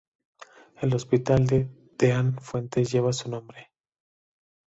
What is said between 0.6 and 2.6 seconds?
El hospital de Deán